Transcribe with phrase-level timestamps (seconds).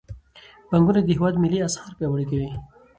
[0.69, 2.49] بانکونه د هیواد ملي اسعار پیاوړي کوي.